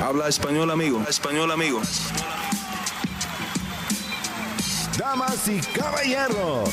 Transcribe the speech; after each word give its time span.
Habla 0.00 0.28
español, 0.28 0.70
amigo. 0.70 1.02
Español, 1.08 1.50
amigo. 1.50 1.80
Damas 4.96 5.48
y 5.48 5.60
caballeros, 5.76 6.70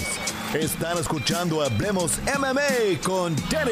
están 0.53 0.99
escuchando 0.99 1.63
Hablemos 1.63 2.19
MMA 2.37 3.01
con 3.03 3.35
Danny 3.49 3.71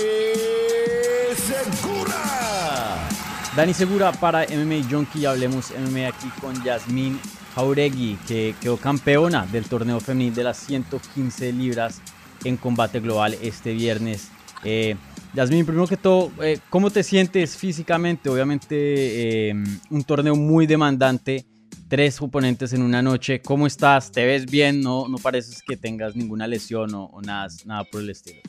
Segura. 1.35 3.07
Dani 3.55 3.73
Segura 3.75 4.11
para 4.11 4.47
MMA 4.47 4.89
Junkie. 4.89 5.27
Hablemos 5.27 5.71
MMA 5.71 6.07
aquí 6.07 6.29
con 6.41 6.63
Yasmín 6.63 7.19
Jauregui, 7.53 8.17
que 8.27 8.55
quedó 8.59 8.77
campeona 8.77 9.45
del 9.45 9.65
torneo 9.65 9.99
femenil 9.99 10.33
de 10.33 10.45
las 10.45 10.57
115 10.57 11.53
libras 11.53 12.01
en 12.43 12.57
combate 12.57 12.99
global 12.99 13.37
este 13.39 13.73
viernes. 13.73 14.29
Eh, 14.63 14.95
Yasmin, 15.33 15.65
primero 15.65 15.87
que 15.87 15.97
todo, 15.97 16.31
eh, 16.43 16.59
¿cómo 16.69 16.91
te 16.91 17.01
sientes 17.01 17.57
físicamente? 17.57 18.29
Obviamente 18.29 19.49
eh, 19.49 19.53
un 19.89 20.03
torneo 20.03 20.35
muy 20.35 20.67
demandante, 20.67 21.47
tres 21.87 22.21
oponentes 22.21 22.71
en 22.73 22.83
una 22.83 23.01
noche. 23.01 23.41
¿Cómo 23.41 23.65
estás? 23.65 24.11
¿Te 24.11 24.27
ves 24.27 24.45
bien? 24.45 24.81
¿No, 24.81 25.07
no 25.07 25.17
pareces 25.17 25.63
que 25.63 25.75
tengas 25.75 26.15
ninguna 26.15 26.45
lesión 26.45 26.93
o, 26.93 27.19
nada, 27.25 27.47
nada 27.65 27.83
por 27.83 28.01
el 28.01 28.11
estilo? 28.11 28.41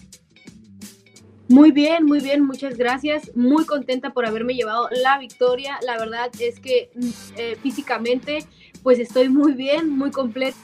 Muy 1.49 1.73
bien, 1.73 2.05
muy 2.05 2.21
bien, 2.21 2.45
muchas 2.45 2.77
gracias. 2.77 3.35
Muy 3.35 3.65
contenta 3.65 4.13
por 4.13 4.27
haberme 4.27 4.55
llevado 4.55 4.89
la 5.03 5.19
victoria. 5.19 5.79
La 5.87 5.99
verdad 5.99 6.31
es 6.39 6.61
que 6.61 6.91
mm, 6.95 7.09
eh, 7.39 7.57
físicamente 7.63 8.45
pues 8.83 8.99
estoy 8.99 9.31
muy 9.31 9.55
bien, 9.55 9.89
muy 9.89 10.11
completa 10.11 10.59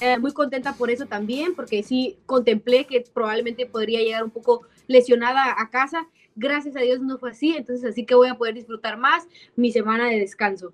eh, 0.00 0.18
muy 0.18 0.32
contenta 0.32 0.74
por 0.74 0.90
eso 0.90 1.06
también, 1.06 1.54
porque 1.54 1.82
sí 1.82 2.18
contemplé 2.26 2.86
que 2.86 3.04
probablemente 3.12 3.66
podría 3.66 4.00
llegar 4.00 4.24
un 4.24 4.30
poco 4.30 4.62
lesionada 4.86 5.54
a 5.60 5.70
casa. 5.70 6.08
Gracias 6.36 6.76
a 6.76 6.80
Dios 6.80 7.00
no 7.00 7.18
fue 7.18 7.30
así, 7.30 7.54
entonces 7.56 7.84
así 7.88 8.04
que 8.04 8.14
voy 8.14 8.28
a 8.28 8.34
poder 8.34 8.54
disfrutar 8.54 8.98
más 8.98 9.26
mi 9.56 9.70
semana 9.72 10.08
de 10.08 10.18
descanso. 10.18 10.72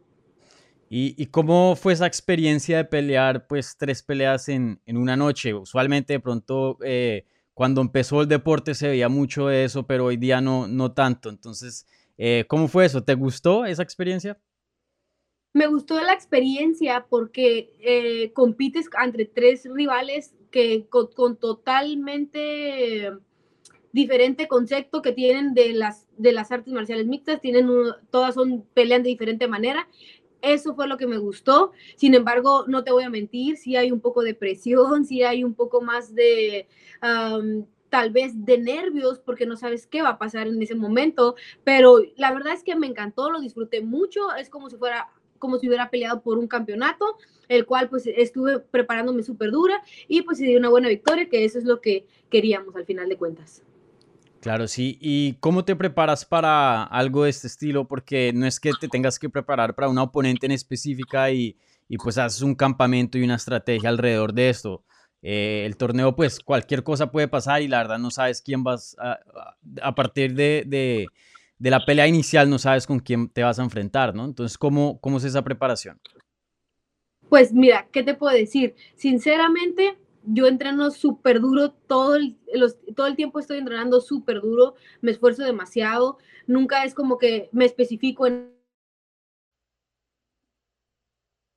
¿Y, 0.92 1.26
cómo 1.26 1.76
fue 1.76 1.92
esa 1.92 2.06
experiencia 2.06 2.78
de 2.78 2.84
pelear 2.84 3.46
pues 3.46 3.76
tres 3.78 4.02
peleas 4.02 4.48
en, 4.48 4.80
en 4.86 4.96
una 4.96 5.16
noche? 5.16 5.54
Usualmente 5.54 6.14
de 6.14 6.20
pronto 6.20 6.78
eh, 6.82 7.26
cuando 7.54 7.80
empezó 7.80 8.22
el 8.22 8.26
deporte 8.26 8.74
se 8.74 8.88
veía 8.88 9.08
mucho 9.08 9.46
de 9.46 9.64
eso, 9.64 9.86
pero 9.86 10.06
hoy 10.06 10.16
día 10.16 10.40
no, 10.40 10.66
no 10.66 10.90
tanto. 10.90 11.28
Entonces, 11.28 11.86
eh, 12.18 12.44
¿cómo 12.48 12.66
fue 12.66 12.86
eso? 12.86 13.04
¿Te 13.04 13.14
gustó 13.14 13.66
esa 13.66 13.84
experiencia? 13.84 14.36
Me 15.52 15.66
gustó 15.66 16.00
la 16.00 16.12
experiencia 16.12 17.06
porque 17.08 17.72
eh, 17.80 18.32
compites 18.32 18.88
entre 19.02 19.24
tres 19.24 19.68
rivales 19.72 20.34
que 20.52 20.86
con, 20.88 21.36
totalmente 21.36 23.10
diferente 23.92 24.46
concepto 24.46 25.02
que 25.02 25.10
tienen 25.10 25.52
de 25.52 25.72
las, 25.72 26.06
de 26.16 26.32
las 26.32 26.52
artes 26.52 26.72
marciales 26.72 27.06
mixtas, 27.06 27.40
tienen 27.40 27.68
todas 28.10 28.34
son 28.34 28.64
pelean 28.74 29.02
de 29.02 29.08
diferente 29.08 29.48
manera. 29.48 29.88
Eso 30.40 30.74
fue 30.74 30.86
lo 30.86 30.96
que 30.96 31.08
me 31.08 31.18
gustó. 31.18 31.72
Sin 31.96 32.14
embargo, 32.14 32.64
no 32.68 32.84
te 32.84 32.92
voy 32.92 33.02
a 33.02 33.10
mentir, 33.10 33.56
sí 33.56 33.74
hay 33.74 33.90
un 33.90 34.00
poco 34.00 34.22
de 34.22 34.34
presión, 34.34 35.04
sí 35.04 35.24
hay 35.24 35.42
un 35.42 35.54
poco 35.54 35.80
más 35.80 36.14
de 36.14 36.68
tal 37.90 38.10
vez 38.12 38.44
de 38.44 38.56
nervios 38.56 39.18
porque 39.18 39.46
no 39.46 39.56
sabes 39.56 39.88
qué 39.88 40.00
va 40.00 40.10
a 40.10 40.18
pasar 40.18 40.46
en 40.46 40.62
ese 40.62 40.76
momento, 40.76 41.34
pero 41.64 41.98
la 42.16 42.32
verdad 42.32 42.54
es 42.54 42.62
que 42.62 42.76
me 42.76 42.86
encantó, 42.86 43.30
lo 43.30 43.40
disfruté 43.40 43.80
mucho, 43.80 44.32
es 44.34 44.48
como 44.48 44.70
si 44.70 44.76
fuera 44.76 45.10
como 45.40 45.58
si 45.58 45.66
hubiera 45.66 45.90
peleado 45.90 46.22
por 46.22 46.38
un 46.38 46.46
campeonato, 46.46 47.18
el 47.48 47.66
cual 47.66 47.88
pues 47.88 48.06
estuve 48.06 48.60
preparándome 48.60 49.24
súper 49.24 49.50
dura 49.50 49.82
y 50.06 50.22
pues 50.22 50.38
se 50.38 50.44
dio 50.44 50.58
una 50.60 50.68
buena 50.68 50.88
victoria, 50.88 51.28
que 51.28 51.44
eso 51.44 51.58
es 51.58 51.64
lo 51.64 51.80
que 51.80 52.06
queríamos 52.30 52.76
al 52.76 52.86
final 52.86 53.08
de 53.08 53.16
cuentas. 53.16 53.64
Claro, 54.40 54.68
sí. 54.68 54.96
¿Y 55.00 55.34
cómo 55.40 55.64
te 55.64 55.74
preparas 55.74 56.24
para 56.24 56.84
algo 56.84 57.24
de 57.24 57.30
este 57.30 57.48
estilo? 57.48 57.88
Porque 57.88 58.32
no 58.32 58.46
es 58.46 58.60
que 58.60 58.70
te 58.80 58.88
tengas 58.88 59.18
que 59.18 59.28
preparar 59.28 59.74
para 59.74 59.88
una 59.88 60.04
oponente 60.04 60.46
en 60.46 60.52
específica 60.52 61.30
y, 61.32 61.56
y 61.88 61.98
pues 61.98 62.16
haces 62.16 62.40
un 62.42 62.54
campamento 62.54 63.18
y 63.18 63.24
una 63.24 63.34
estrategia 63.34 63.88
alrededor 63.88 64.32
de 64.32 64.48
esto. 64.48 64.84
Eh, 65.22 65.64
el 65.66 65.76
torneo, 65.76 66.16
pues 66.16 66.40
cualquier 66.40 66.82
cosa 66.82 67.10
puede 67.10 67.28
pasar 67.28 67.60
y 67.60 67.68
la 67.68 67.78
verdad 67.78 67.98
no 67.98 68.10
sabes 68.10 68.40
quién 68.40 68.64
vas 68.64 68.96
a, 68.98 69.94
partir 69.94 70.34
de, 70.34 71.06
de 71.60 71.70
la 71.70 71.84
pelea 71.84 72.08
inicial 72.08 72.48
no 72.48 72.58
sabes 72.58 72.86
con 72.86 73.00
quién 73.00 73.28
te 73.28 73.42
vas 73.42 73.58
a 73.58 73.62
enfrentar, 73.62 74.14
¿no? 74.14 74.24
Entonces, 74.24 74.56
¿cómo, 74.56 74.98
cómo 75.00 75.18
es 75.18 75.24
esa 75.24 75.44
preparación? 75.44 76.00
Pues 77.28 77.52
mira, 77.52 77.86
¿qué 77.92 78.02
te 78.02 78.14
puedo 78.14 78.34
decir? 78.34 78.74
Sinceramente, 78.96 79.98
yo 80.24 80.46
entreno 80.46 80.90
súper 80.90 81.38
duro, 81.38 81.70
todo 81.70 82.16
el, 82.16 82.38
todo 82.96 83.06
el 83.06 83.14
tiempo 83.14 83.38
estoy 83.38 83.58
entrenando 83.58 84.00
súper 84.00 84.40
duro, 84.40 84.74
me 85.02 85.10
esfuerzo 85.10 85.44
demasiado, 85.44 86.16
nunca 86.46 86.84
es 86.84 86.94
como 86.94 87.18
que 87.18 87.50
me 87.52 87.66
especifico 87.66 88.26
en 88.26 88.50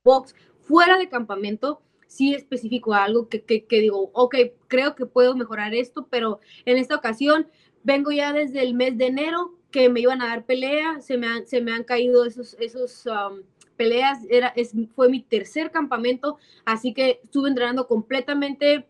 box, 0.04 0.34
fuera 0.60 0.98
de 0.98 1.08
campamento, 1.08 1.80
sí 2.08 2.34
especifico 2.34 2.92
algo 2.92 3.30
que, 3.30 3.42
que, 3.42 3.64
que 3.64 3.80
digo, 3.80 4.10
ok, 4.12 4.36
creo 4.68 4.94
que 4.94 5.06
puedo 5.06 5.34
mejorar 5.34 5.74
esto, 5.74 6.08
pero 6.10 6.40
en 6.66 6.76
esta 6.76 6.94
ocasión 6.94 7.48
vengo 7.82 8.12
ya 8.12 8.34
desde 8.34 8.62
el 8.62 8.74
mes 8.74 8.98
de 8.98 9.06
enero 9.06 9.58
que 9.74 9.88
me 9.88 9.98
iban 9.98 10.22
a 10.22 10.28
dar 10.28 10.46
pelea, 10.46 11.00
se 11.00 11.18
me 11.18 11.26
han, 11.26 11.48
se 11.48 11.60
me 11.60 11.72
han 11.72 11.82
caído 11.82 12.24
esos, 12.24 12.54
esos 12.60 13.06
um, 13.06 13.42
peleas, 13.76 14.20
era, 14.30 14.52
es, 14.54 14.72
fue 14.94 15.08
mi 15.08 15.20
tercer 15.20 15.72
campamento, 15.72 16.38
así 16.64 16.94
que 16.94 17.20
estuve 17.24 17.48
entrenando 17.48 17.88
completamente 17.88 18.86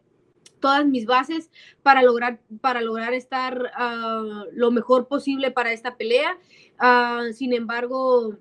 todas 0.61 0.85
mis 0.85 1.07
bases 1.07 1.51
para 1.83 2.03
lograr, 2.03 2.39
para 2.61 2.83
lograr 2.83 3.15
estar 3.15 3.73
uh, 3.81 4.45
lo 4.53 4.71
mejor 4.71 5.09
posible 5.09 5.51
para 5.51 5.73
esta 5.73 5.97
pelea. 5.97 6.37
Uh, 6.79 7.33
sin 7.33 7.55
embargo, 7.55 8.37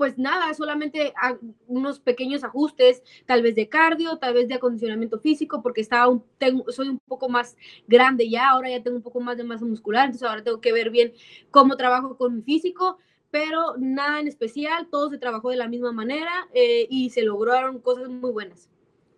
pues 0.00 0.16
nada, 0.16 0.54
solamente 0.54 1.12
unos 1.66 2.00
pequeños 2.00 2.42
ajustes, 2.42 3.02
tal 3.26 3.42
vez 3.42 3.54
de 3.54 3.68
cardio, 3.68 4.16
tal 4.16 4.32
vez 4.32 4.48
de 4.48 4.54
acondicionamiento 4.54 5.20
físico, 5.20 5.60
porque 5.62 5.82
estaba 5.82 6.08
un, 6.08 6.24
soy 6.68 6.88
un 6.88 6.98
poco 7.00 7.28
más 7.28 7.54
grande 7.86 8.30
ya, 8.30 8.48
ahora 8.48 8.70
ya 8.70 8.82
tengo 8.82 8.96
un 8.96 9.02
poco 9.02 9.20
más 9.20 9.36
de 9.36 9.44
masa 9.44 9.66
muscular, 9.66 10.06
entonces 10.06 10.26
ahora 10.26 10.42
tengo 10.42 10.62
que 10.62 10.72
ver 10.72 10.88
bien 10.88 11.12
cómo 11.50 11.76
trabajo 11.76 12.16
con 12.16 12.34
mi 12.34 12.40
físico, 12.40 12.96
pero 13.30 13.76
nada 13.76 14.20
en 14.20 14.26
especial, 14.26 14.88
todo 14.90 15.10
se 15.10 15.18
trabajó 15.18 15.50
de 15.50 15.58
la 15.58 15.68
misma 15.68 15.92
manera 15.92 16.48
eh, 16.54 16.86
y 16.88 17.10
se 17.10 17.20
lograron 17.20 17.78
cosas 17.80 18.08
muy 18.08 18.30
buenas. 18.30 18.70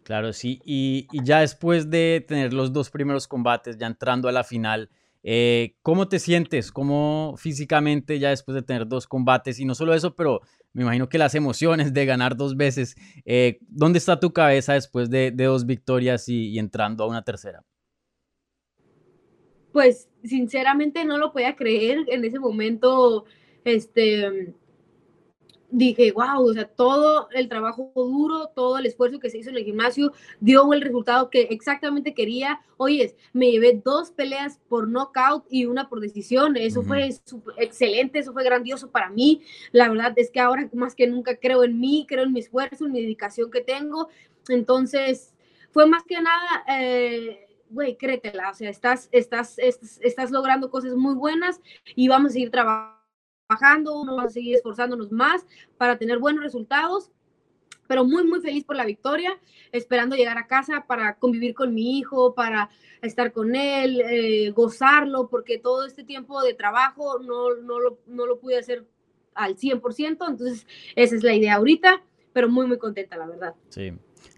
Claro, 0.03 0.33
sí, 0.33 0.61
y, 0.65 1.07
y 1.13 1.23
ya 1.23 1.43
después 1.43 1.91
de 1.91 2.25
tener 2.27 2.53
los 2.53 2.73
dos 2.73 2.91
primeros 2.91 3.29
combates, 3.29 3.79
ya 3.79 3.87
entrando 3.87 4.29
a 4.29 4.33
la 4.33 4.43
final, 4.43 4.91
eh, 5.25 5.77
¿Cómo 5.83 6.09
te 6.09 6.19
sientes? 6.19 6.73
¿Cómo 6.73 7.35
físicamente 7.37 8.19
ya 8.19 8.31
después 8.31 8.55
de 8.55 8.63
tener 8.63 8.87
dos 8.89 9.07
combates? 9.07 9.61
Y 9.61 9.65
no 9.65 9.75
solo 9.75 9.95
eso, 9.95 10.15
pero 10.15 10.41
me 10.73 10.83
imagino 10.83 11.09
que 11.09 11.19
las 11.19 11.35
emociones 11.35 11.93
de 11.93 12.07
ganar 12.07 12.37
dos 12.37 12.57
veces. 12.57 12.97
Eh, 13.25 13.59
¿Dónde 13.69 13.99
está 13.99 14.19
tu 14.19 14.33
cabeza 14.33 14.75
después 14.75 15.11
de, 15.11 15.31
dos 15.31 15.67
victorias 15.67 16.29
y, 16.29 16.59
entrando 16.59 17.05
a 17.05 17.09
una 17.09 17.23
tercera? 17.23 17.63
Pues 19.73 20.09
sinceramente 20.25 21.05
no 21.05 21.19
lo 21.19 21.33
podía 21.33 21.57
creer 21.57 21.99
en 22.09 22.25
ese 22.25 22.39
momento. 22.39 23.25
Este, 23.65 24.55
dije, 25.73 26.13
wow, 26.13 26.47
o 26.47 26.53
sea, 26.53 26.67
todo 26.67 27.29
el 27.33 27.49
trabajo 27.49 27.91
duro, 27.95 28.49
todo 28.55 28.79
el 28.79 28.87
esfuerzo 28.87 29.19
que 29.19 29.31
se 29.31 29.39
hizo 29.39 29.51
en 29.51 29.57
el 29.57 29.65
gimnasio 29.65 30.13
dio 30.39 30.73
el 30.73 30.83
resultado 30.83 31.31
que 31.31 31.43
exactamente 31.51 32.15
quería. 32.15 32.61
Oye, 32.77 33.17
me 33.33 33.51
llevé 33.51 33.81
dos 33.83 34.11
peleas 34.11 34.61
por 34.69 34.89
knockout 34.89 35.45
y 35.51 35.65
una 35.65 35.89
por 35.89 36.01
decisión. 36.01 36.57
Eso 36.57 36.83
fue 36.83 37.09
excelente, 37.57 38.19
eso 38.19 38.33
fue 38.33 38.45
grandioso 38.45 38.91
para 38.91 39.09
mí. 39.09 39.41
La 39.73 39.89
verdad 39.89 40.13
es 40.17 40.31
que 40.31 40.41
ahora 40.41 40.69
más 40.75 40.95
que 40.95 41.07
nunca 41.07 41.37
creo 41.37 41.65
en 41.65 41.81
mí, 41.81 42.07
creo 42.07 42.25
en 42.25 42.33
mi 42.33 42.41
esfuerzo, 42.41 42.85
en 42.85 42.93
mi 42.93 43.01
dedicación 43.01 43.51
que 43.51 43.63
tengo. 43.63 44.09
Entonces, 44.49 45.35
fue 45.73 45.87
más 45.87 46.05
que 46.05 46.21
nada... 46.21 46.65
Eh, 46.69 47.49
güey, 47.71 47.97
créetela, 47.97 48.51
o 48.51 48.55
sea, 48.55 48.69
estás, 48.69 49.09
estás, 49.13 49.59
estás, 49.59 49.99
estás 50.03 50.31
logrando 50.31 50.71
cosas 50.71 50.95
muy 50.95 51.15
buenas 51.15 51.59
y 51.97 52.07
vamos 52.07 52.33
a 52.33 52.33
seguir 52.35 52.51
trabajando 52.51 53.02
trabajando, 53.53 54.05
vamos 54.05 54.25
a 54.25 54.29
seguir 54.31 54.57
esforzándonos 54.57 55.13
más 55.13 55.47
para 55.77 55.99
tener 55.99 56.19
buenos 56.19 56.43
resultados, 56.43 57.11
pero 57.87 58.05
muy, 58.05 58.25
muy 58.25 58.41
feliz 58.41 58.65
por 58.65 58.77
la 58.77 58.85
victoria, 58.85 59.39
esperando 59.73 60.17
llegar 60.17 60.39
a 60.39 60.47
casa 60.47 60.85
para 60.87 61.17
convivir 61.17 61.55
con 61.55 61.75
mi 61.75 61.99
hijo, 61.99 62.35
para 62.35 62.71
estar 63.03 63.33
con 63.33 63.55
él, 63.55 64.01
eh, 64.01 64.51
gozarlo, 64.51 65.29
porque 65.29 65.59
todo 65.59 65.85
este 65.85 66.05
tiempo 66.05 66.43
de 66.43 66.55
trabajo 66.55 67.19
no, 67.19 67.55
no, 67.57 67.81
lo, 67.81 67.99
no 68.07 68.27
lo 68.27 68.39
pude 68.39 68.59
hacer 68.59 68.87
al 69.35 69.57
100%, 69.57 70.29
entonces 70.29 70.67
esa 70.95 71.17
es 71.17 71.23
la 71.23 71.35
idea 71.35 71.57
ahorita, 71.57 72.03
pero 72.33 72.49
muy, 72.49 72.67
muy 72.67 72.79
contenta, 72.79 73.17
la 73.17 73.27
verdad. 73.27 73.55
Sí. 73.69 73.93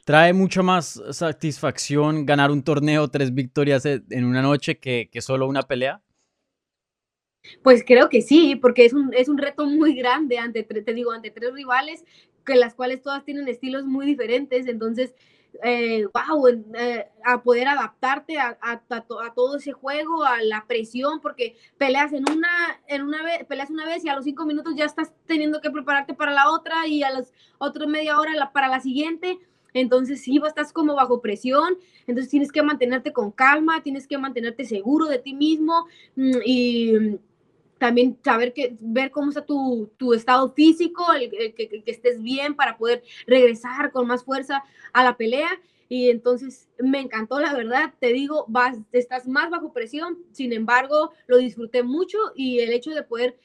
¿Trae 0.04 0.32
mucho 0.32 0.62
más 0.62 1.02
satisfacción 1.10 2.26
ganar 2.26 2.50
un 2.50 2.62
torneo, 2.62 3.08
tres 3.08 3.32
victorias 3.32 3.84
en 3.86 4.24
una 4.24 4.42
noche 4.42 4.78
que, 4.78 5.08
que 5.10 5.22
solo 5.22 5.46
una 5.46 5.62
pelea? 5.62 6.03
Pues 7.62 7.84
creo 7.86 8.08
que 8.08 8.22
sí, 8.22 8.56
porque 8.56 8.84
es 8.84 8.92
un, 8.92 9.12
es 9.14 9.28
un 9.28 9.38
reto 9.38 9.66
muy 9.66 9.94
grande 9.94 10.38
ante, 10.38 10.62
te 10.62 10.94
digo, 10.94 11.12
ante 11.12 11.30
tres 11.30 11.52
rivales, 11.52 12.04
que 12.44 12.56
las 12.56 12.74
cuales 12.74 13.02
todas 13.02 13.24
tienen 13.24 13.48
estilos 13.48 13.84
muy 13.84 14.06
diferentes, 14.06 14.66
entonces 14.66 15.14
wow, 15.62 16.48
eh, 16.74 17.06
a 17.24 17.42
poder 17.42 17.68
adaptarte 17.68 18.38
a, 18.38 18.58
a, 18.60 18.80
todo 19.34 19.56
ese 19.56 19.72
juego, 19.72 20.24
a 20.24 20.42
la 20.42 20.66
presión, 20.66 21.20
porque 21.20 21.56
peleas 21.78 22.12
en 22.12 22.24
una, 22.30 22.80
en 22.86 23.02
una 23.02 23.22
vez, 23.22 23.44
peleas 23.46 23.70
una 23.70 23.86
vez 23.86 24.04
y 24.04 24.08
a 24.08 24.16
los 24.16 24.24
cinco 24.24 24.46
minutos 24.46 24.74
ya 24.76 24.84
estás 24.84 25.12
teniendo 25.26 25.60
que 25.60 25.70
prepararte 25.70 26.14
para 26.14 26.32
la 26.32 26.50
otra 26.50 26.86
y 26.86 27.02
a 27.02 27.10
las 27.10 27.32
otras 27.58 27.88
media 27.88 28.18
hora 28.18 28.50
para 28.52 28.68
la 28.68 28.80
siguiente. 28.80 29.38
Entonces 29.72 30.22
sí, 30.22 30.40
estás 30.46 30.72
como 30.72 30.94
bajo 30.94 31.20
presión, 31.20 31.76
entonces 32.06 32.30
tienes 32.30 32.52
que 32.52 32.62
mantenerte 32.62 33.12
con 33.12 33.32
calma, 33.32 33.82
tienes 33.82 34.06
que 34.06 34.18
mantenerte 34.18 34.64
seguro 34.64 35.06
de 35.06 35.18
ti 35.18 35.34
mismo 35.34 35.86
mm, 36.14 36.38
y 36.44 37.18
también 37.84 38.18
saber 38.24 38.54
que, 38.54 38.78
ver 38.80 39.10
cómo 39.10 39.28
está 39.28 39.44
tu, 39.44 39.92
tu 39.98 40.14
estado 40.14 40.50
físico, 40.54 41.04
el, 41.12 41.28
que, 41.30 41.52
que, 41.52 41.82
estés 41.84 42.22
bien 42.22 42.54
para 42.54 42.78
poder 42.78 43.02
regresar 43.26 43.92
con 43.92 44.06
más 44.06 44.24
fuerza 44.24 44.64
a 44.94 45.04
la 45.04 45.18
pelea. 45.18 45.50
Y 45.90 46.08
entonces 46.08 46.70
me 46.78 46.98
encantó, 47.00 47.38
la 47.40 47.52
verdad, 47.52 47.92
te 48.00 48.14
digo, 48.14 48.46
vas, 48.48 48.78
estás 48.92 49.28
más 49.28 49.50
bajo 49.50 49.74
presión, 49.74 50.16
sin 50.32 50.54
embargo, 50.54 51.12
lo 51.26 51.36
disfruté 51.36 51.82
mucho 51.82 52.16
y 52.34 52.60
el 52.60 52.72
hecho 52.72 52.92
de 52.92 53.02
poder 53.02 53.36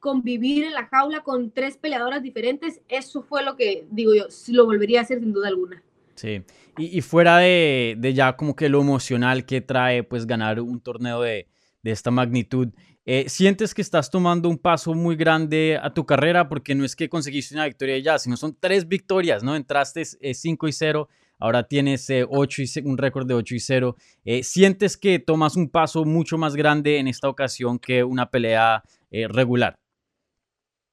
convivir 0.00 0.64
en 0.64 0.74
la 0.74 0.86
jaula 0.86 1.20
con 1.22 1.52
tres 1.52 1.76
peleadoras 1.76 2.22
diferentes, 2.22 2.80
eso 2.88 3.22
fue 3.22 3.44
lo 3.44 3.54
que, 3.54 3.86
digo 3.92 4.12
yo, 4.12 4.26
lo 4.48 4.64
volvería 4.64 4.98
a 4.98 5.02
hacer 5.02 5.20
sin 5.20 5.32
duda 5.32 5.46
alguna. 5.46 5.84
Sí, 6.16 6.42
y, 6.78 6.98
y 6.98 7.00
fuera 7.00 7.38
de, 7.38 7.94
de, 7.96 8.12
ya 8.12 8.36
como 8.36 8.56
que 8.56 8.68
lo 8.68 8.80
emocional 8.80 9.46
que 9.46 9.60
trae 9.60 10.02
pues 10.02 10.26
ganar 10.26 10.58
un 10.60 10.80
torneo 10.80 11.20
de, 11.20 11.46
de 11.86 11.92
esta 11.92 12.10
magnitud, 12.10 12.70
eh, 13.08 13.28
¿Sientes 13.28 13.72
que 13.72 13.82
estás 13.82 14.10
tomando 14.10 14.48
un 14.48 14.58
paso 14.58 14.92
muy 14.92 15.14
grande 15.14 15.78
a 15.80 15.94
tu 15.94 16.04
carrera? 16.04 16.48
Porque 16.48 16.74
no 16.74 16.84
es 16.84 16.96
que 16.96 17.08
conseguiste 17.08 17.54
una 17.54 17.66
victoria 17.66 17.96
ya, 17.98 18.18
sino 18.18 18.36
son 18.36 18.56
tres 18.58 18.88
victorias, 18.88 19.44
¿no? 19.44 19.54
Entraste 19.54 20.04
5 20.04 20.66
eh, 20.66 20.68
y 20.68 20.72
0, 20.72 21.08
ahora 21.38 21.68
tienes 21.68 22.10
eh, 22.10 22.26
y, 22.28 22.80
un 22.80 22.98
récord 22.98 23.28
de 23.28 23.34
8 23.34 23.54
y 23.54 23.60
0. 23.60 23.96
¿Sientes 24.42 24.96
que 24.96 25.20
tomas 25.20 25.54
un 25.54 25.70
paso 25.70 26.04
mucho 26.04 26.36
más 26.36 26.56
grande 26.56 26.98
en 26.98 27.06
esta 27.06 27.28
ocasión 27.28 27.78
que 27.78 28.02
una 28.02 28.28
pelea 28.28 28.82
regular? 29.12 29.76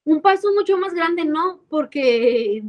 Un 0.06 0.22
paso 0.22 0.54
mucho 0.54 0.78
más 0.78 0.94
grande, 0.94 1.26
no, 1.26 1.64
porque 1.68 2.62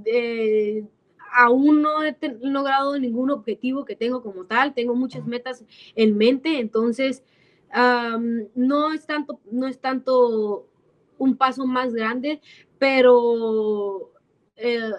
aún 1.34 1.82
no 1.82 2.02
he 2.02 2.16
logrado 2.40 2.98
ningún 2.98 3.30
objetivo 3.30 3.84
que 3.84 3.94
tengo 3.94 4.22
como 4.22 4.46
tal, 4.46 4.72
tengo 4.72 4.94
muchas 4.94 5.26
metas 5.26 5.66
en 5.96 6.16
mente, 6.16 6.60
entonces 6.60 7.22
no, 7.72 8.92
es 8.92 9.06
tanto, 9.06 9.40
no 9.50 9.66
es 9.66 9.80
tanto 9.80 10.68
un 11.18 11.36
paso 11.36 11.66
más 11.66 11.92
grande, 11.94 12.40
pero 12.78 14.12
eh, 14.56 14.90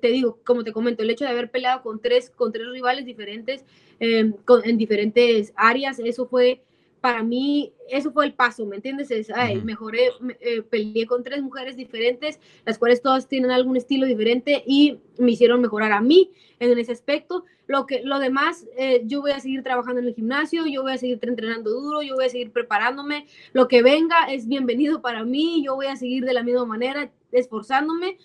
te 0.00 0.08
digo, 0.08 0.38
como 0.44 0.64
te 0.64 0.72
comento, 0.72 1.02
el 1.02 1.10
hecho 1.10 1.24
de 1.24 1.30
haber 1.30 1.50
peleado 1.50 1.82
con 1.82 2.00
tres, 2.00 2.30
con 2.30 2.52
tres 2.52 2.66
rivales 2.70 3.04
diferentes 3.04 3.64
em, 3.98 4.34
en 4.64 4.78
diferentes 4.78 5.52
áreas, 5.56 5.98
eso 5.98 6.26
fue 6.26 6.62
para 7.04 7.22
mí, 7.22 7.74
eso 7.90 8.12
fue 8.12 8.24
el 8.24 8.32
paso, 8.32 8.64
¿me 8.64 8.76
entiendes? 8.76 9.10
Es, 9.10 9.28
mejoré, 9.62 10.08
eh, 10.40 10.62
peleé 10.62 11.06
con 11.06 11.22
tres 11.22 11.42
mujeres 11.42 11.76
diferentes, 11.76 12.40
las 12.64 12.78
cuales 12.78 13.02
todas 13.02 13.28
tienen 13.28 13.50
algún 13.50 13.76
estilo 13.76 14.06
diferente 14.06 14.64
y 14.66 15.00
me 15.18 15.32
hicieron 15.32 15.60
mejorar 15.60 15.92
a 15.92 16.00
mí 16.00 16.30
en 16.60 16.78
ese 16.78 16.92
aspecto. 16.92 17.44
Lo, 17.66 17.84
que, 17.84 18.00
lo 18.04 18.18
demás, 18.20 18.66
eh, 18.78 19.02
yo 19.04 19.20
voy 19.20 19.32
a 19.32 19.40
seguir 19.40 19.62
trabajando 19.62 20.00
en 20.00 20.06
el 20.06 20.14
gimnasio, 20.14 20.64
yo 20.66 20.80
voy 20.80 20.92
a 20.92 20.96
seguir 20.96 21.18
entrenando 21.20 21.72
duro, 21.72 22.00
yo 22.00 22.14
voy 22.14 22.24
a 22.24 22.30
seguir 22.30 22.52
preparándome. 22.52 23.26
Lo 23.52 23.68
que 23.68 23.82
venga 23.82 24.24
es 24.30 24.48
bienvenido 24.48 25.02
para 25.02 25.24
mí, 25.24 25.62
yo 25.62 25.74
voy 25.74 25.88
a 25.88 25.96
seguir 25.96 26.24
de 26.24 26.32
la 26.32 26.42
misma 26.42 26.64
manera, 26.64 27.12
esforzándome 27.32 28.16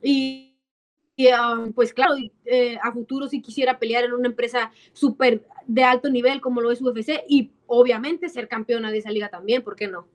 y 0.00 0.47
um, 1.26 1.72
pues 1.72 1.92
claro, 1.92 2.14
eh, 2.44 2.78
a 2.82 2.92
futuro 2.92 3.28
si 3.28 3.42
quisiera 3.42 3.78
pelear 3.78 4.04
en 4.04 4.12
una 4.12 4.28
empresa 4.28 4.70
súper 4.92 5.44
de 5.66 5.82
alto 5.82 6.10
nivel 6.10 6.40
como 6.40 6.60
lo 6.60 6.70
es 6.70 6.80
UFC 6.80 7.24
y 7.28 7.50
obviamente 7.66 8.28
ser 8.28 8.48
campeona 8.48 8.90
de 8.90 8.98
esa 8.98 9.10
liga 9.10 9.28
también, 9.28 9.62
¿por 9.62 9.76
qué 9.76 9.88
no? 9.88 10.06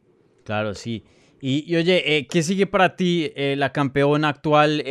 Claro, 0.43 0.73
sí. 0.73 1.03
Y, 1.45 1.75
oye, 1.75 2.17
eh, 2.17 2.25
¿qué 2.25 2.41
sigue 2.41 2.67
para 2.67 2.95
ti? 2.95 3.29
Eh, 3.35 3.55
la 3.57 3.73
campeona 3.73 4.29
actual, 4.29 4.81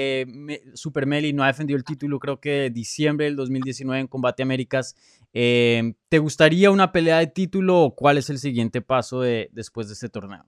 Super 0.75 1.07
Meli, 1.07 1.33
no 1.33 1.45
ha 1.45 1.47
defendido 1.47 1.79
el 1.79 1.85
título 1.85 2.19
creo 2.19 2.41
que 2.41 2.69
diciembre 2.69 3.25
del 3.25 3.37
2019 3.37 4.01
en 4.01 4.07
Combate 4.07 4.43
Américas. 4.43 4.95
¿Te 5.33 6.19
gustaría 6.19 6.71
una 6.71 6.93
pelea 6.93 7.21
de 7.21 7.29
título 7.29 7.81
o 7.81 7.95
cuál 7.95 8.19
es 8.19 8.29
el 8.29 8.39
siguiente 8.39 8.83
paso 8.83 9.23
de, 9.23 9.49
después 9.53 9.87
de 9.87 9.95
este 9.95 10.11
torneo? 10.11 10.45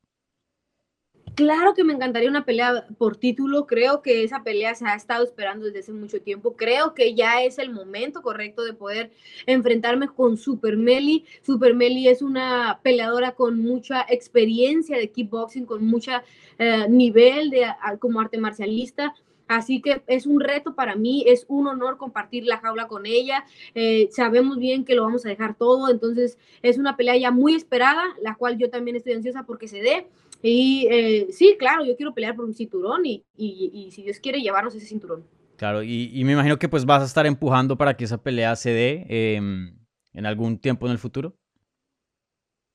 Claro 1.35 1.75
que 1.75 1.83
me 1.83 1.93
encantaría 1.93 2.31
una 2.31 2.45
pelea 2.45 2.87
por 2.97 3.17
título. 3.17 3.67
Creo 3.67 4.03
que 4.03 4.23
esa 4.23 4.45
pelea 4.45 4.75
se 4.75 4.87
ha 4.87 4.95
estado 4.95 5.25
esperando 5.25 5.67
desde 5.67 5.81
hace 5.81 5.93
mucho 5.93 6.21
tiempo. 6.21 6.55
Creo 6.55 6.95
que 6.95 7.15
ya 7.15 7.43
es 7.43 7.59
el 7.59 7.73
momento 7.73 8.23
correcto 8.23 8.63
de 8.63 8.73
poder 8.73 9.11
enfrentarme 9.47 10.07
con 10.07 10.37
Super 10.37 10.77
Meli. 10.77 11.25
Super 11.43 11.75
Meli 11.75 12.07
es 12.07 12.23
una 12.23 12.79
peleadora 12.83 13.33
con 13.33 13.61
mucha 13.61 14.07
experiencia 14.09 14.97
de 14.97 15.11
kickboxing, 15.11 15.67
con 15.67 15.85
mucho 15.85 16.13
eh, 16.59 16.87
nivel 16.89 17.51
de, 17.51 17.67
como 17.99 18.21
arte 18.21 18.39
marcialista. 18.39 19.13
Así 19.47 19.83
que 19.83 20.03
es 20.07 20.27
un 20.27 20.41
reto 20.41 20.75
para 20.75 20.95
mí, 20.95 21.25
es 21.27 21.45
un 21.49 21.67
honor 21.67 21.99
compartir 21.99 22.45
la 22.45 22.59
jaula 22.59 22.87
con 22.87 23.07
ella. 23.07 23.45
Eh, 23.75 24.09
sabemos 24.11 24.59
bien 24.59 24.85
que 24.85 24.95
lo 24.95 25.03
vamos 25.03 25.27
a 25.27 25.29
dejar 25.29 25.55
todo, 25.55 25.91
entonces 25.91 26.39
es 26.63 26.79
una 26.79 26.97
pelea 26.97 27.17
ya 27.17 27.31
muy 27.31 27.55
esperada, 27.55 28.05
la 28.23 28.37
cual 28.37 28.57
yo 28.57 28.71
también 28.71 28.97
estoy 28.97 29.13
ansiosa 29.13 29.45
porque 29.45 29.69
se 29.69 29.83
dé. 29.83 30.07
Y 30.43 30.87
eh, 30.91 31.27
sí, 31.31 31.57
claro, 31.59 31.85
yo 31.85 31.97
quiero 31.97 32.13
pelear 32.13 32.37
por 32.37 32.45
un 32.45 32.55
cinturón 32.55 33.07
y, 33.07 33.25
y, 33.37 33.91
si 33.93 34.03
Dios 34.03 34.21
quiere 34.21 34.41
llevarnos 34.41 34.75
ese 34.75 34.87
cinturón. 34.87 35.25
Claro, 35.57 35.83
y, 35.83 36.11
y, 36.13 36.25
me 36.25 36.33
imagino 36.33 36.59
que 36.59 36.69
pues 36.69 36.85
vas 36.85 37.03
a 37.03 37.07
estar 37.07 37.27
empujando 37.27 37.79
para 37.79 37.97
que 37.97 38.05
esa 38.05 38.19
pelea 38.19 38.55
se 38.57 38.71
dé 38.71 39.07
em, 39.09 39.79
en 40.13 40.27
algún 40.27 40.59
tiempo 40.59 40.87
en 40.87 40.93
el 40.93 40.99
futuro. 40.99 41.37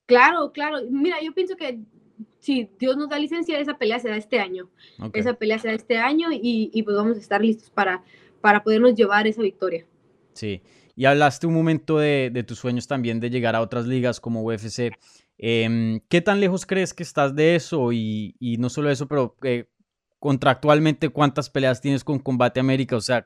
Claro, 0.07 0.51
claro. 0.51 0.77
Mira, 0.89 1.17
yo 1.21 1.33
pienso 1.33 1.55
que 1.55 1.79
si 2.39 2.69
Dios 2.79 2.97
nos 2.97 3.09
da 3.09 3.19
licencia, 3.19 3.59
esa 3.59 3.77
pelea 3.77 3.99
se 3.99 4.09
da 4.09 4.15
este 4.15 4.39
año. 4.39 4.69
Esa 5.13 5.33
pelea 5.33 5.59
se 5.59 5.67
da 5.67 5.73
este 5.75 5.97
año 5.97 6.31
y, 6.31 6.71
y, 6.73 6.83
pues 6.83 6.95
vamos 6.95 7.17
a 7.17 7.19
estar 7.19 7.41
listos 7.41 7.69
para, 7.69 8.03
para 8.41 8.63
podernos 8.63 8.95
llevar 8.95 9.27
esa 9.27 9.41
victoria. 9.41 9.85
Sí, 10.33 10.61
y 10.95 11.05
hablaste 11.05 11.45
un 11.47 11.53
momento 11.53 11.99
de, 11.99 12.31
de 12.33 12.43
tus 12.43 12.59
sueños 12.59 12.87
también 12.87 13.19
de 13.19 13.29
llegar 13.29 13.55
a 13.55 13.61
otras 13.61 13.85
ligas 13.85 14.19
como 14.19 14.43
UFC. 14.43 14.91
Em, 15.41 16.01
¿Qué 16.09 16.19
tan 16.19 16.41
lejos 16.41 16.65
crees 16.65 16.93
que 16.93 17.01
estás 17.01 17.33
de 17.33 17.55
eso? 17.55 17.93
Y, 17.93 18.35
no 18.59 18.69
solo 18.69 18.91
eso, 18.91 19.07
pero 19.07 19.37
eh, 19.43 19.69
contractualmente, 20.19 21.09
¿cuántas 21.09 21.49
peleas 21.49 21.79
tienes 21.79 22.03
con 22.03 22.19
Combate 22.19 22.59
América? 22.59 22.97
O 22.97 23.01
sea, 23.01 23.25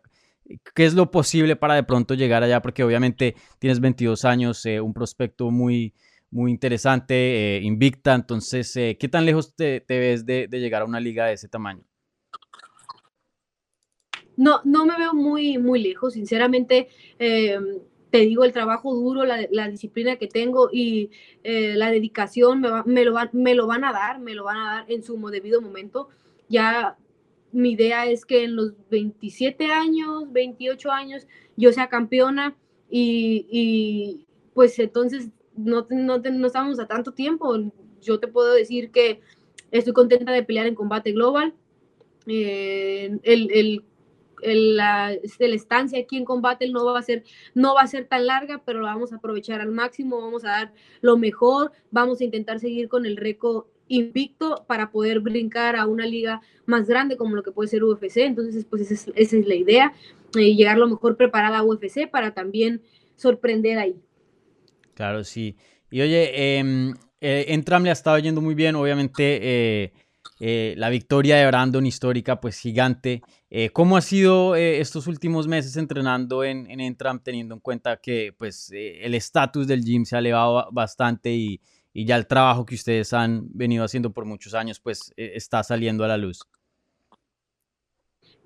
¿qué 0.75 0.85
es 0.85 0.93
lo 0.93 1.09
posible 1.09 1.55
para 1.55 1.73
de 1.73 1.83
pronto 1.83 2.13
llegar 2.13 2.43
allá? 2.43 2.61
Porque 2.61 2.83
obviamente 2.83 3.35
tienes 3.57 3.79
22 3.79 4.25
años, 4.25 4.63
eh, 4.67 4.79
un 4.79 4.93
prospecto 4.93 5.49
muy, 5.49 5.95
muy 6.29 6.51
interesante, 6.51 7.57
eh, 7.57 7.61
invicta. 7.63 8.13
Entonces, 8.13 8.71
¿qué 8.73 9.09
tan 9.09 9.25
lejos 9.25 9.55
te, 9.55 9.83
ves 9.87 10.23
de, 10.23 10.47
de, 10.47 10.59
llegar 10.59 10.83
a 10.83 10.85
una 10.85 10.99
liga 10.99 11.25
de 11.25 11.33
ese 11.33 11.49
tamaño? 11.49 11.83
No, 14.37 14.61
no 14.65 14.85
me 14.85 14.97
veo 14.97 15.15
muy, 15.15 15.57
muy 15.57 15.81
lejos, 15.81 16.13
sinceramente 16.13 16.89
em, 17.17 17.79
te 18.13 18.19
digo, 18.19 18.43
el 18.43 18.53
trabajo 18.53 18.93
duro, 18.93 19.25
la, 19.25 19.69
disciplina 19.69 20.17
que 20.17 20.27
tengo 20.27 20.69
y 20.71 21.09
eh, 21.43 21.73
la 21.75 21.89
dedicación 21.89 22.61
me, 22.61 22.69
me, 22.85 23.05
lo 23.05 23.15
me 23.31 23.55
lo 23.55 23.65
van 23.65 23.83
a 23.83 23.91
dar, 23.91 24.19
me 24.19 24.35
lo 24.35 24.43
van 24.43 24.57
a 24.57 24.65
dar 24.75 24.85
en 24.91 25.01
su 25.01 25.17
debido 25.31 25.61
momento. 25.61 26.09
Ya 26.47 26.95
mi 27.51 27.71
idea 27.71 28.05
es 28.05 28.23
que 28.23 28.43
en 28.43 28.55
los 28.55 28.73
27 28.91 29.65
años, 29.65 30.31
28 30.31 30.91
años, 30.91 31.25
yo 31.57 31.71
sea 31.71 31.89
campeona 31.89 32.55
y, 32.87 34.27
pues 34.53 34.77
entonces 34.77 35.29
no, 35.57 35.87
no, 35.89 36.19
no, 36.19 36.45
estamos 36.45 36.79
a 36.79 36.85
tanto 36.85 37.13
tiempo. 37.13 37.57
Yo 37.99 38.19
te 38.19 38.27
puedo 38.27 38.53
decir 38.53 38.91
que 38.91 39.21
estoy 39.71 39.93
contenta 39.93 40.31
de 40.31 40.43
pelear 40.43 40.67
en 40.67 40.75
combate 40.75 41.13
global. 41.13 41.55
Eh, 42.27 43.17
el, 43.23 43.51
el 43.51 43.83
la, 44.45 45.13
estancia 45.39 45.99
aquí 45.99 46.17
en 46.17 46.25
combate 46.25 46.69
no 46.69 46.85
va 46.85 46.99
a 46.99 47.03
ser 47.03 47.23
no 47.53 47.75
va 47.75 47.81
a 47.81 47.87
ser 47.87 48.05
tan 48.05 48.25
larga, 48.27 48.61
pero 48.65 48.79
lo 48.79 48.85
vamos 48.85 49.13
a 49.13 49.17
aprovechar 49.17 49.61
al 49.61 49.71
máximo, 49.71 50.21
vamos 50.21 50.43
a 50.45 50.49
dar 50.49 50.73
lo 51.01 51.17
mejor, 51.17 51.71
vamos 51.91 52.21
a 52.21 52.23
intentar 52.23 52.59
seguir 52.59 52.89
con 52.89 53.05
el 53.05 53.17
récord 53.17 53.65
invicto 53.87 54.63
para 54.67 54.91
poder 54.91 55.19
brincar 55.19 55.75
a 55.75 55.85
una 55.85 56.05
liga 56.05 56.41
más 56.65 56.87
grande 56.87 57.17
como 57.17 57.35
lo 57.35 57.43
que 57.43 57.51
puede 57.51 57.69
ser 57.69 57.83
UFC. 57.83 58.17
Entonces, 58.17 58.65
pues 58.65 58.89
esa 58.89 59.11
es, 59.15 59.47
la 59.47 59.55
idea, 59.55 59.93
eh, 60.37 60.55
llegar 60.55 60.77
lo 60.77 60.87
mejor 60.87 61.17
preparada 61.17 61.59
a 61.59 61.63
UFC 61.63 62.09
para 62.09 62.33
también 62.33 62.81
sorprender 63.15 63.77
ahí. 63.77 63.95
Claro, 64.93 65.23
sí. 65.23 65.57
Y 65.91 66.01
oye, 66.01 66.57
em, 66.57 66.93
eh, 67.21 67.45
Entram 67.49 67.83
le 67.83 67.89
ha 67.89 67.93
estado 67.93 68.17
yendo 68.19 68.41
muy 68.41 68.55
bien, 68.55 68.75
obviamente. 68.75 69.91
Eh, 70.39 70.73
la 70.77 70.89
victoria 70.89 71.37
de 71.37 71.47
Brandon 71.47 71.85
histórica, 71.85 72.39
pues 72.39 72.59
gigante. 72.59 73.21
Eh, 73.49 73.69
¿Cómo 73.69 73.97
ha 73.97 74.01
sido 74.01 74.55
eh, 74.55 74.79
estos 74.79 75.07
últimos 75.07 75.47
meses 75.47 75.77
entrenando 75.77 76.43
en, 76.43 76.69
en 76.69 76.79
Entram, 76.79 77.21
teniendo 77.21 77.55
en 77.55 77.61
cuenta 77.61 77.97
que 77.97 78.33
pues, 78.37 78.71
el 78.73 79.13
estatus 79.15 79.67
del 79.67 79.83
gym 79.83 80.05
se 80.05 80.15
ha 80.15 80.19
elevado 80.19 80.67
bastante 80.71 81.31
y, 81.31 81.61
y, 81.93 82.05
ya 82.05 82.15
el 82.15 82.27
trabajo 82.27 82.65
que 82.65 82.75
ustedes 82.75 83.13
han 83.13 83.47
venido 83.53 83.83
haciendo 83.83 84.11
por 84.11 84.25
muchos 84.25 84.53
años, 84.53 84.79
pues 84.79 85.13
está 85.15 85.63
saliendo 85.63 86.03
a 86.03 86.07
la 86.07 86.17
luz? 86.17 86.39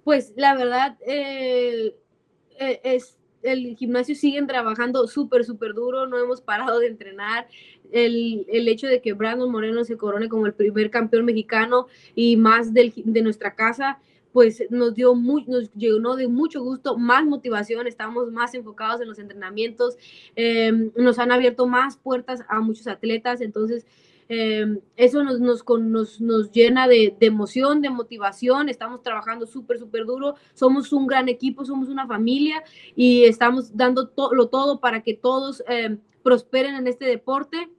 Pues 0.03 0.33
la 0.37 0.55
verdad, 0.55 0.97
eh, 1.05 2.79
es, 2.83 3.17
el 3.41 3.75
gimnasio 3.75 4.15
siguen 4.15 4.47
trabajando 4.47 5.07
súper, 5.07 5.43
súper 5.43 5.73
duro, 5.73 6.07
no 6.07 6.17
hemos 6.17 6.41
parado 6.41 6.79
de 6.79 6.87
entrenar. 6.87 7.47
El, 7.91 8.45
el, 8.49 8.67
hecho 8.67 8.87
de 8.87 9.01
que 9.01 9.13
Brandon 9.13 9.51
Moreno 9.51 9.83
se 9.83 9.97
corone 9.97 10.29
como 10.29 10.45
el 10.45 10.53
primer 10.53 10.89
campeón 10.89 11.25
mexicano 11.25 11.87
y 12.15 12.37
más 12.37 12.73
del, 12.73 12.93
de 12.95 13.21
nuestra 13.21 13.55
casa, 13.55 13.99
pues 14.31 14.63
nos 14.69 14.93
dio 14.93 15.15
muy, 15.15 15.45
nos 15.45 15.73
llenó 15.73 16.15
de 16.15 16.27
mucho 16.27 16.61
gusto, 16.61 16.97
más 16.97 17.25
motivación, 17.25 17.87
estamos 17.87 18.31
más 18.31 18.53
enfocados 18.53 19.01
en 19.01 19.07
los 19.07 19.19
entrenamientos, 19.19 19.97
eh, 20.35 20.91
nos 20.95 21.17
han 21.17 21.31
abierto 21.31 21.65
más 21.65 21.97
puertas 21.97 22.43
a 22.47 22.59
muchos 22.59 22.87
atletas, 22.87 23.41
entonces 23.41 23.85
eh, 24.29 24.79
eso 24.97 25.23
nos, 25.23 25.39
nos, 25.39 25.63
nos, 25.79 26.19
nos 26.19 26.51
llena 26.51 26.87
de, 26.87 27.15
emoción, 27.21 27.81
de 27.81 27.89
motivación, 27.89 28.69
estamos 28.69 29.01
trabajando 29.01 29.47
súper, 29.47 29.79
súper 29.79 30.05
duro, 30.05 30.35
somos 30.53 30.91
un 30.91 31.07
gran 31.07 31.29
equipo, 31.29 31.65
somos 31.65 31.87
una 31.89 32.07
familia 32.07 32.63
y 32.95 33.23
estamos 33.23 33.75
dando 33.75 34.09
to 34.09 34.33
lo 34.33 34.49
todo 34.49 34.79
para 34.79 35.01
que 35.01 35.13
todos 35.13 35.63
eh, 35.67 35.97
prosperen 36.23 36.75
en 36.75 36.87
este 36.87 37.05
deporte. 37.05 37.69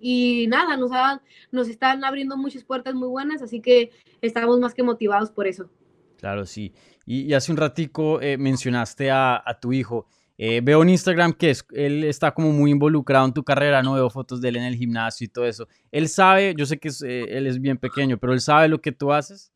Y 0.00 0.46
nada, 0.48 0.76
nos, 0.76 0.90
ha, 0.92 1.22
nos 1.52 1.68
están 1.68 2.04
abriendo 2.04 2.36
muchas 2.36 2.64
puertas 2.64 2.94
muy 2.94 3.08
buenas, 3.08 3.42
así 3.42 3.60
que 3.60 3.90
estamos 4.22 4.58
más 4.58 4.74
que 4.74 4.82
motivados 4.82 5.30
por 5.30 5.46
eso. 5.46 5.70
Claro, 6.16 6.46
sí. 6.46 6.72
Y, 7.06 7.22
y 7.22 7.34
hace 7.34 7.52
un 7.52 7.58
ratico 7.58 8.20
eh, 8.20 8.38
mencionaste 8.38 9.10
a, 9.10 9.42
a 9.44 9.60
tu 9.60 9.72
hijo. 9.72 10.06
Eh, 10.42 10.62
veo 10.62 10.82
en 10.82 10.88
Instagram 10.88 11.34
que 11.34 11.50
es, 11.50 11.66
él 11.72 12.02
está 12.04 12.32
como 12.32 12.50
muy 12.50 12.70
involucrado 12.70 13.26
en 13.26 13.34
tu 13.34 13.44
carrera, 13.44 13.82
no 13.82 13.92
veo 13.92 14.08
fotos 14.08 14.40
de 14.40 14.48
él 14.48 14.56
en 14.56 14.62
el 14.62 14.74
gimnasio 14.74 15.26
y 15.26 15.28
todo 15.28 15.44
eso. 15.44 15.68
Él 15.92 16.08
sabe, 16.08 16.54
yo 16.56 16.64
sé 16.64 16.78
que 16.78 16.88
es, 16.88 17.02
eh, 17.02 17.24
él 17.28 17.46
es 17.46 17.60
bien 17.60 17.76
pequeño, 17.76 18.16
pero 18.16 18.32
él 18.32 18.40
sabe 18.40 18.66
lo 18.68 18.80
que 18.80 18.90
tú 18.90 19.12
haces. 19.12 19.52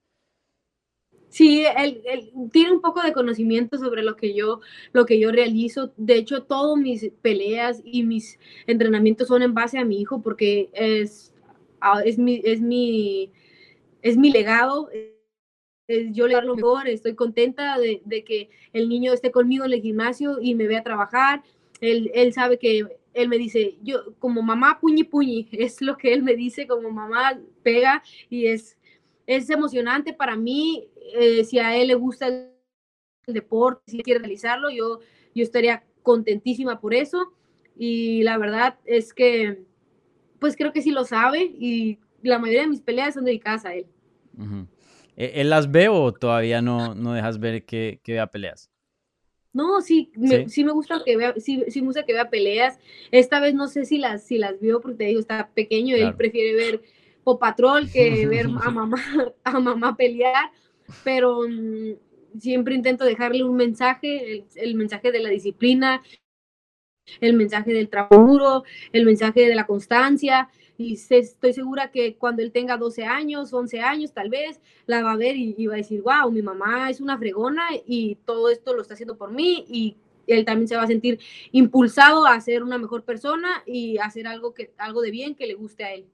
Sí, 1.35 1.64
él, 1.76 2.00
él, 2.05 2.31
tiene 2.53 2.71
un 2.71 2.81
poco 2.81 3.03
de 3.03 3.12
conocimiento 3.12 3.76
sobre 3.76 4.05
lo 4.05 4.14
que 4.14 4.35
yo, 4.35 4.61
lo 4.93 5.05
que 5.05 5.19
yo 5.19 5.33
realizo. 5.33 5.93
De 5.97 6.14
hecho, 6.14 6.45
todas 6.45 6.81
mis 6.81 7.11
peleas 7.23 7.83
y 7.85 8.05
mis 8.05 8.38
entrenamientos 8.69 9.26
son 9.26 9.43
en 9.43 9.53
base 9.53 9.79
a 9.79 9.85
mi 9.85 10.00
hijo 10.00 10.23
porque 10.23 10.71
es, 10.73 11.35
es, 12.05 12.19
mi, 12.19 12.41
es, 12.45 12.61
mi, 12.61 13.33
es 14.00 14.17
mi 14.17 14.31
legado 14.31 14.88
yo 16.12 16.29
le 16.29 16.37
hago 16.37 16.47
lo 16.47 16.55
mejor, 16.55 16.87
estoy 16.87 17.17
contenta 17.17 17.79
de, 17.79 18.00
de, 18.05 18.23
que 18.23 18.50
el 18.73 18.88
niño 18.88 19.12
esté 19.12 19.33
conmigo 19.33 19.64
en 19.64 19.73
el 19.73 19.83
gimnasio 19.83 20.38
y 20.41 20.55
me 20.55 20.69
vea 20.69 20.85
trabajar. 20.85 21.43
Él, 21.81 22.12
él, 22.14 22.33
sabe 22.33 22.61
que 22.61 22.87
él 23.12 23.29
me 23.29 23.38
dice, 23.38 23.76
yo 23.83 24.14
como 24.21 24.41
mamá 24.41 24.79
puñi 24.81 25.03
puñi, 25.03 25.49
es 25.53 25.83
lo 25.83 25.97
que 25.97 26.12
él 26.14 26.23
me 26.23 26.37
dice, 26.37 26.69
como 26.69 26.91
mamá 26.91 27.41
pega 27.64 28.05
y 28.31 28.47
es, 28.47 28.79
es 29.26 29.50
emocionante 29.50 30.12
para 30.12 30.37
mí. 30.37 30.88
Eh, 31.19 31.45
si 31.45 31.59
a 31.59 31.76
él 31.76 31.88
le 31.88 31.95
gusta 31.95 32.28
el, 32.28 32.50
el 33.26 33.35
deporte, 33.35 33.83
si 33.87 34.02
quiere 34.02 34.21
realizarlo, 34.21 34.71
yo, 34.71 35.00
yo 35.35 35.43
estaría 35.43 35.85
contentísima 36.02 36.81
por 36.81 36.95
eso. 36.95 37.33
Y 37.76 38.23
la 38.23 38.38
verdad 38.38 38.78
es 38.85 39.12
que, 39.12 39.64
pues 40.38 40.57
creo 40.57 40.73
que 40.73 40.83
sí 40.83 40.90
lo 40.90 41.04
sabe 41.04 41.43
y 41.43 41.99
la 42.23 42.38
mayoría 42.38 42.62
de 42.62 42.69
mis 42.69 42.81
peleas 42.81 43.14
son 43.14 43.25
dedicadas 43.25 43.64
a 43.64 43.75
él. 43.75 43.87
Uh 44.37 44.43
-huh. 44.43 44.66
¿Él 45.16 45.50
las 45.50 45.71
ve 45.71 45.88
o 45.88 46.12
todavía 46.12 46.61
no, 46.61 46.95
no 46.95 47.12
dejas 47.12 47.38
ver 47.38 47.64
que, 47.64 48.00
que 48.02 48.12
vea 48.12 48.26
peleas? 48.26 48.71
No, 49.52 49.81
sí, 49.81 50.11
me, 50.16 50.45
¿Sí? 50.45 50.49
sí 50.49 50.64
me 50.64 50.73
gusta 50.73 51.02
que 51.04 51.16
vea, 51.16 51.35
sí, 51.37 51.62
sí 51.69 51.81
me 51.81 51.87
gusta 51.87 52.04
que 52.04 52.12
vea 52.12 52.28
peleas. 52.28 52.78
Esta 53.12 53.38
vez 53.38 53.54
no 53.54 53.69
sé 53.69 53.85
si 53.85 53.99
las, 53.99 54.25
si 54.25 54.38
las 54.38 54.59
vio 54.59 54.81
porque 54.81 54.99
te 54.99 55.04
digo, 55.04 55.21
está 55.21 55.49
pequeño, 55.54 55.95
claro. 55.95 56.11
él 56.11 56.16
prefiere 56.16 56.54
ver 56.54 56.83
Pop 57.25 57.40
Patrol 57.40 57.90
que 57.90 58.26
ver 58.28 58.47
a 58.47 58.71
mamá, 58.71 59.02
a 59.45 59.61
mamá 59.61 59.97
pelear, 59.97 60.50
pero 61.02 61.40
um, 61.40 61.97
siempre 62.38 62.75
intento 62.75 63.04
dejarle 63.04 63.43
un 63.43 63.57
mensaje, 63.57 64.33
el, 64.33 64.45
el, 64.54 64.75
mensaje 64.75 65.11
de 65.11 65.21
la 65.21 65.31
disciplina, 65.31 66.02
el 67.21 67.35
mensaje 67.35 67.73
del 67.73 67.88
trabajo 67.88 68.26
duro, 68.26 68.64
el 68.93 69.04
mensaje 69.04 69.49
de 69.49 69.54
la 69.54 69.66
constancia, 69.66 70.49
y 70.76 70.95
estoy 70.95 71.52
segura 71.52 71.90
que 71.93 72.16
cuando 72.16 72.43
él 72.43 72.50
tenga 72.50 72.76
12 72.76 73.04
años, 73.04 73.52
11 73.52 73.81
años 73.81 74.12
tal 74.12 74.28
vez, 74.28 74.61
la 74.87 75.02
va 75.02 75.12
a 75.12 75.16
ver 75.16 75.37
y, 75.37 75.54
y, 75.57 75.66
va 75.66 75.75
a 75.75 75.78
decir, 75.78 76.02
wow, 76.02 76.31
mi 76.31 76.43
mamá 76.43 76.90
es 76.90 77.00
una 77.00 77.16
fregona 77.16 77.69
y 77.87 78.16
todo 78.25 78.50
esto 78.50 78.75
lo 78.75 78.83
está 78.83 78.95
haciendo 78.95 79.16
por 79.16 79.31
mí 79.31 79.64
y 79.69 79.97
él 80.26 80.45
también 80.45 80.69
se 80.69 80.76
va 80.76 80.83
a 80.83 80.87
sentir 80.87 81.21
impulsado 81.52 82.26
a 82.26 82.40
ser 82.40 82.62
una 82.62 82.78
mejor 82.78 83.04
persona 83.04 83.62
y 83.66 83.99
hacer 83.99 84.26
algo, 84.26 84.54
que, 84.54 84.73
algo 84.78 85.00
de 85.00 85.11
bien 85.11 85.35
que 85.35 85.47
le 85.47 85.54
guste 85.54 85.85
a 85.85 85.95
él. 85.95 86.07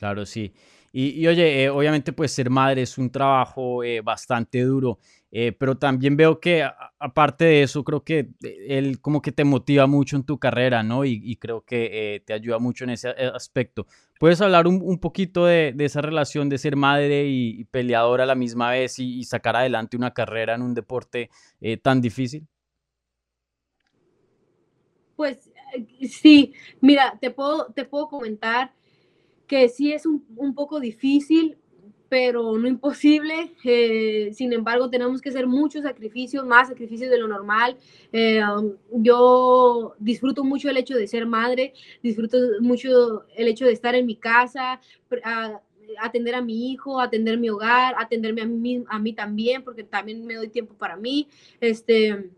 Claro, 0.00 0.24
sí. 0.24 0.54
Y, 0.92 1.10
y 1.20 1.28
oye, 1.28 1.64
eh, 1.64 1.68
obviamente 1.68 2.14
pues 2.14 2.32
ser 2.32 2.48
madre 2.48 2.80
es 2.80 2.96
un 2.96 3.10
trabajo 3.10 3.84
eh, 3.84 4.00
bastante 4.00 4.62
duro, 4.62 4.98
eh, 5.30 5.52
pero 5.52 5.76
también 5.76 6.16
veo 6.16 6.40
que 6.40 6.66
aparte 6.98 7.44
de 7.44 7.62
eso, 7.64 7.84
creo 7.84 8.02
que 8.02 8.30
él 8.40 8.98
como 9.02 9.20
que 9.20 9.30
te 9.30 9.44
motiva 9.44 9.86
mucho 9.86 10.16
en 10.16 10.24
tu 10.24 10.38
carrera, 10.38 10.82
¿no? 10.82 11.04
Y, 11.04 11.36
creo 11.36 11.60
que 11.66 12.22
te 12.24 12.32
ayuda 12.32 12.58
mucho 12.58 12.84
en 12.84 12.90
ese 12.90 13.10
aspecto. 13.10 13.86
¿Puedes 14.18 14.40
hablar 14.40 14.66
un, 14.66 14.80
un 14.82 14.98
poquito 14.98 15.44
de, 15.44 15.74
esa 15.78 16.00
relación 16.00 16.48
de 16.48 16.56
ser 16.56 16.76
madre 16.76 17.26
y, 17.26 17.60
y 17.60 17.64
peleadora 17.64 18.24
a 18.24 18.26
la 18.26 18.34
misma 18.34 18.70
vez 18.70 18.98
y, 18.98 19.22
sacar 19.24 19.54
adelante 19.56 19.98
una 19.98 20.14
carrera 20.14 20.54
en 20.54 20.62
un 20.62 20.72
deporte 20.72 21.28
tan 21.82 22.00
difícil? 22.00 22.46
Pues 25.14 25.50
sí, 26.08 26.54
mira, 26.80 27.18
te 27.20 27.30
puedo, 27.30 27.66
te 27.74 27.84
puedo 27.84 28.08
comentar 28.08 28.72
que 29.50 29.68
sí 29.68 29.92
es 29.92 30.06
un, 30.06 30.24
un 30.36 30.54
poco 30.54 30.78
difícil, 30.78 31.56
pero 32.08 32.56
no 32.56 32.68
imposible. 32.68 33.52
Eh, 33.64 34.30
sin 34.32 34.52
embargo, 34.52 34.88
tenemos 34.88 35.20
que 35.20 35.30
hacer 35.30 35.48
muchos 35.48 35.82
sacrificios, 35.82 36.46
más 36.46 36.68
sacrificios 36.68 37.10
de 37.10 37.18
lo 37.18 37.26
normal. 37.26 37.76
Eh, 38.12 38.40
um, 38.44 38.76
yo 38.92 39.96
disfruto 39.98 40.44
mucho 40.44 40.70
el 40.70 40.76
hecho 40.76 40.94
de 40.94 41.08
ser 41.08 41.26
madre, 41.26 41.74
disfruto 42.00 42.38
mucho 42.60 43.24
el 43.34 43.48
hecho 43.48 43.64
de 43.64 43.72
estar 43.72 43.96
en 43.96 44.06
mi 44.06 44.14
casa, 44.14 44.80
atender 46.00 46.36
a 46.36 46.42
mi 46.42 46.70
hijo, 46.70 47.00
atender 47.00 47.36
mi 47.36 47.50
hogar, 47.50 47.96
atenderme 47.98 48.42
a 48.42 48.46
mí, 48.46 48.84
a 48.88 49.00
mí 49.00 49.12
también, 49.14 49.64
porque 49.64 49.82
también 49.82 50.24
me 50.24 50.36
doy 50.36 50.46
tiempo 50.46 50.74
para 50.74 50.96
mí. 50.96 51.26
Este, 51.60 52.30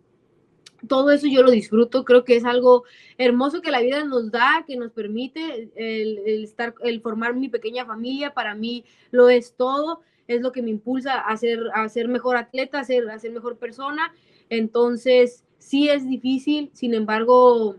todo 0.88 1.10
eso 1.10 1.26
yo 1.26 1.42
lo 1.42 1.50
disfruto, 1.50 2.04
creo 2.04 2.24
que 2.24 2.36
es 2.36 2.44
algo 2.44 2.84
hermoso 3.18 3.60
que 3.60 3.70
la 3.70 3.80
vida 3.80 4.04
nos 4.04 4.30
da, 4.30 4.64
que 4.66 4.76
nos 4.76 4.92
permite 4.92 5.70
el, 5.74 6.18
el, 6.26 6.44
estar, 6.44 6.74
el 6.82 7.00
formar 7.00 7.34
mi 7.34 7.48
pequeña 7.48 7.86
familia, 7.86 8.34
para 8.34 8.54
mí 8.54 8.84
lo 9.10 9.28
es 9.28 9.54
todo, 9.54 10.00
es 10.26 10.40
lo 10.40 10.52
que 10.52 10.62
me 10.62 10.70
impulsa 10.70 11.20
a 11.20 11.36
ser, 11.36 11.60
a 11.74 11.88
ser 11.88 12.08
mejor 12.08 12.36
atleta, 12.36 12.80
a 12.80 12.84
ser, 12.84 13.08
a 13.10 13.18
ser 13.18 13.32
mejor 13.32 13.58
persona, 13.58 14.12
entonces 14.48 15.44
sí 15.58 15.88
es 15.88 16.08
difícil, 16.08 16.70
sin 16.72 16.94
embargo, 16.94 17.76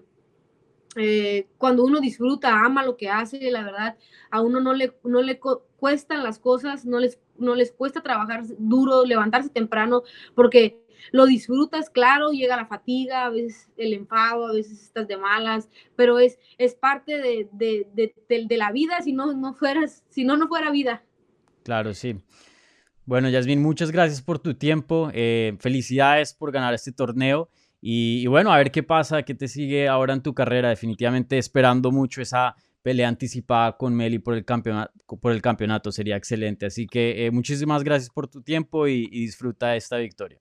eh, 0.96 1.48
cuando 1.58 1.84
uno 1.84 2.00
disfruta, 2.00 2.64
ama 2.64 2.86
lo 2.86 2.98
que 2.98 3.10
hace, 3.10 3.52
la 3.52 3.64
verdad, 3.64 3.98
a 4.30 4.42
uno 4.42 4.60
no 4.60 4.74
le, 4.74 4.94
no 5.04 5.22
le 5.22 5.40
cuestan 5.40 6.24
las 6.24 6.40
cosas, 6.40 6.86
no 6.86 7.00
les, 7.00 7.20
no 7.38 7.56
les 7.56 7.72
cuesta 7.72 8.02
trabajar 8.02 8.44
duro, 8.58 9.06
levantarse 9.06 9.50
temprano, 9.50 10.04
porque 10.36 10.83
lo 11.12 11.26
disfrutas, 11.26 11.90
claro, 11.90 12.32
llega 12.32 12.56
la 12.56 12.66
fatiga, 12.66 13.26
a 13.26 13.30
veces 13.30 13.72
el 13.78 13.94
enfado, 13.94 14.48
a 14.48 14.54
veces 14.54 14.82
estás 14.82 15.08
de 15.08 15.18
malas, 15.18 15.70
pero 15.96 16.20
es, 16.20 16.40
es 16.58 16.76
parte 16.76 17.18
de, 17.18 17.50
de, 17.52 17.88
de, 17.94 18.46
de 18.46 18.58
la 18.58 18.72
vida, 18.72 19.02
si 19.02 19.14
no, 19.14 19.34
no 19.34 19.54
fueras, 19.54 20.04
si 20.10 20.24
no, 20.24 20.38
no 20.38 20.48
fuera 20.48 20.72
vida. 20.72 21.04
Claro, 21.64 21.94
sí. 21.94 22.18
Bueno, 23.06 23.30
Yasmin, 23.30 23.62
muchas 23.62 23.92
gracias 23.92 24.22
por 24.22 24.40
tu 24.40 24.54
tiempo. 24.54 25.10
Eh, 25.14 25.58
felicidades 25.60 26.34
por 26.34 26.52
ganar 26.52 26.74
este 26.74 26.92
torneo. 26.94 27.50
Y, 27.82 28.26
bueno, 28.28 28.54
a 28.54 28.58
ver 28.58 28.72
qué 28.72 28.82
pasa, 28.82 29.24
qué 29.24 29.36
te 29.36 29.50
sigue 29.50 29.90
ahora 29.90 30.14
en 30.14 30.22
tu 30.22 30.34
carrera. 30.34 30.70
Definitivamente 30.70 31.38
esperando 31.38 31.92
mucho 31.92 32.22
esa 32.22 32.56
pelea 32.82 33.10
anticipada 33.10 33.76
con 33.76 33.94
Meli 33.94 34.20
por 34.20 34.36
el 34.36 34.46
campeonato, 34.46 34.94
por 35.20 35.34
el 35.34 35.42
campeonato. 35.42 35.92
Sería 35.92 36.16
excelente. 36.16 36.66
Así 36.66 36.88
que 36.88 37.26
eh, 37.26 37.32
muchísimas 37.32 37.84
gracias 37.84 38.10
por 38.10 38.30
tu 38.30 38.42
tiempo 38.42 38.88
y, 38.88 39.10
y 39.12 39.22
disfruta 39.22 39.76
esta 39.76 39.98
victoria. 39.98 40.40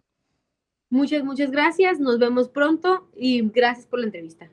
Muchas, 0.92 1.24
muchas 1.24 1.50
gracias. 1.50 1.98
Nos 2.00 2.18
vemos 2.18 2.50
pronto 2.50 3.08
y 3.16 3.40
gracias 3.48 3.86
por 3.86 4.00
la 4.00 4.04
entrevista. 4.04 4.50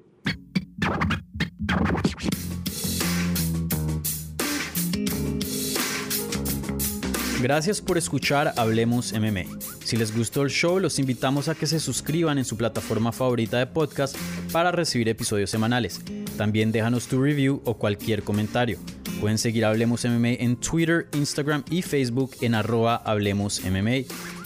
Gracias 7.41 7.81
por 7.81 7.97
escuchar 7.97 8.53
Hablemos 8.55 9.11
MMA. 9.11 9.43
Si 9.83 9.97
les 9.97 10.15
gustó 10.15 10.43
el 10.43 10.49
show, 10.49 10.79
los 10.79 10.97
invitamos 10.97 11.49
a 11.49 11.55
que 11.55 11.67
se 11.67 11.81
suscriban 11.81 12.37
en 12.37 12.45
su 12.45 12.55
plataforma 12.55 13.11
favorita 13.11 13.57
de 13.57 13.67
podcast 13.67 14.15
para 14.53 14.71
recibir 14.71 15.09
episodios 15.09 15.49
semanales. 15.49 15.99
También 16.37 16.71
déjanos 16.71 17.07
tu 17.07 17.21
review 17.21 17.61
o 17.65 17.77
cualquier 17.77 18.23
comentario. 18.23 18.79
Pueden 19.19 19.37
seguir 19.37 19.65
Hablemos 19.65 20.05
MMA 20.05 20.35
en 20.39 20.55
Twitter, 20.55 21.09
Instagram 21.13 21.65
y 21.69 21.81
Facebook 21.81 22.31
en 22.39 22.55
arroba 22.55 22.95
Hablemos 22.95 23.61
MMA 23.65 24.05